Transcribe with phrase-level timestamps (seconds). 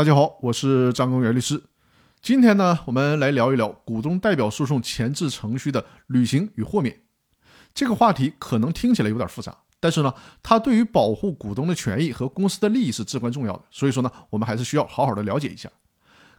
[0.00, 1.62] 大家好，我是张根源律师。
[2.22, 7.02] 今天呢，我们来聊一聊股东代表诉讼前置程序的履行与豁免。
[7.74, 13.62] 这个话题可能听起来有点复杂，但是呢，它对于保护股东的权益和公司的利益是至关重要的。
[13.70, 15.70] 所以说呢，我们还是需要好好的了解一下。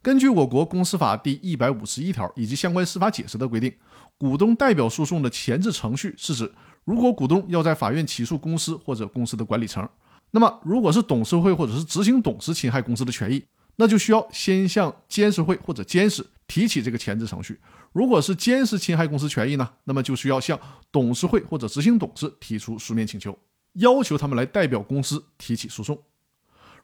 [0.00, 3.70] 根据我国公司法第一百五十一条以及相关司法解释的规定，
[4.16, 6.50] 股东代表诉讼的前置程序是指，
[6.86, 9.86] 如果股东要在法院起诉公司或者公司的管理层。
[10.32, 13.44] 那么，如果是董事会或者是执行董事侵害公司的权益，
[13.76, 17.58] 那就需要先向监事会或者监事提起这个前置程序。
[17.92, 20.58] 如果是监事侵害公司权益呢，那么就需要向
[20.92, 23.36] 董事会或者执行董事提出书面请求，
[23.74, 26.00] 要求他们来代表公司提起诉讼。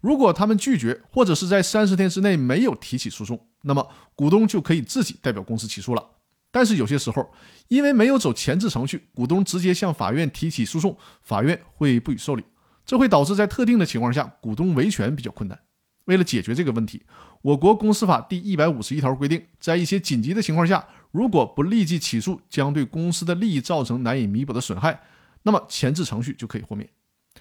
[0.01, 6.05] 如果他们拒绝，或者是在三十天之内没有提起诉讼，那么股东就可以自己代表公司起诉了。
[6.51, 7.33] 但是有些时候，
[7.69, 12.43] 因为没有走前置程序，股东直接向法院提起诉讼，法院会不予受理。
[12.87, 15.59] 这会导致在特定的情况下，股东维权比较困难。
[16.05, 17.03] 为了解决这个问题，
[17.43, 25.03] 我国公司法第一百五十一条规定，在一些紧急的情况下，如果不立即起诉，将对公司的利益造成难以弥补的损害，
[25.43, 26.89] 那么前置程序就可以豁免。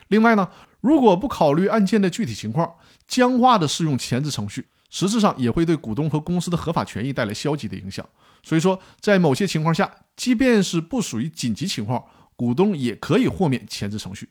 [0.08, 0.50] 另外呢，
[0.82, 2.74] 如果不考虑案件的具体情况，
[3.08, 8.04] 僵化的适用前置程序，实质上也会对股东和公司的合法权益带来消极的影响。
[8.42, 12.04] 所以说，在某些情况下，即便是不属于紧急情况，
[12.36, 14.30] 股东也可以豁免前置程序。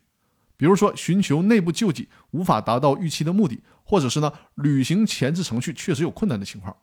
[0.57, 6.75] 比如说，寻求内部救济无法达到预期的目的，或者是呢履行前置程序确实有困难的情况。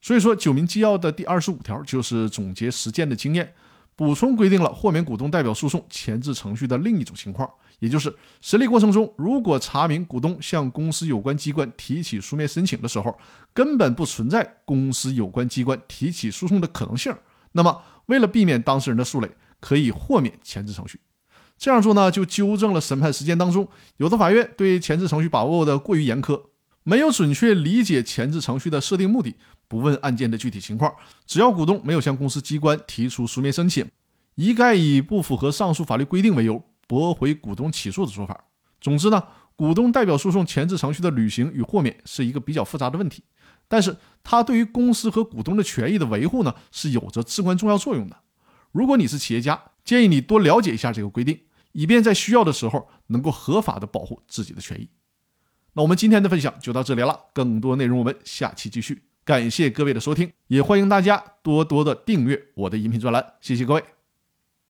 [0.00, 3.52] 所以说，《九民纪要》的第二十五条就是总结实践的经验，
[3.96, 13.18] 补充规定了豁免股东代表诉讼前置程序的另一种情况，也就是审理过程中，如果查明股东向公司有关机关提起书面申请的时候，
[13.52, 17.12] 根本不存在公司有关机关提起诉讼的可能性，
[17.52, 21.00] 那么为了避免当事人的诉累，可以豁免前置程序。
[21.58, 26.40] 这样做呢，就纠正了审判实践当中有的法院对前置程序把握的过于严苛，
[26.82, 29.34] 没有准确理解前置程序的设定目的，
[29.66, 30.94] 不问案件的具体情况，
[31.26, 33.86] 只要股东没有向公司机关提出书面申请，
[34.34, 38.44] 一概以不符合上述法律规定为由驳回股东起诉的说法。
[38.80, 39.22] 总之呢，
[39.56, 43.22] 股东代表诉讼前置程序的履行与豁免是一个比较复杂的问题，
[43.66, 48.16] 但是它对于公司和股东的权益的维护呢，是有着至关重要作用的。
[48.70, 51.40] 如果你是企业家，建议你多了解一下这个规定。
[51.76, 54.88] 以便在需要的时候能够合法的保护自己的权益。
[55.74, 59.02] 那我们今天的分享就到这里了，更多内容我们下期继续。
[59.26, 63.95] 感谢各位的收听，也欢迎大家多多的订阅我的音频专栏，谢谢各位。